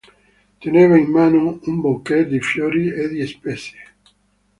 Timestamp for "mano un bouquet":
1.15-2.25